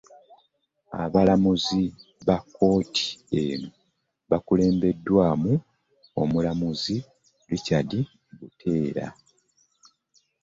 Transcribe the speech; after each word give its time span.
Abalamuzi 1.03 1.81
ba 2.27 2.37
kkooti 2.43 3.07
eno 3.43 3.69
bakulembeddwamu 4.31 5.51
omulamuzi 6.21 6.95
Richard 7.51 7.91
Buteera. 8.37 9.07